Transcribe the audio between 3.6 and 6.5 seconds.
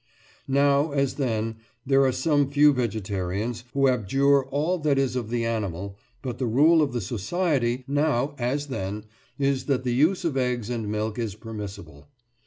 who abjure all that is of the animal, but the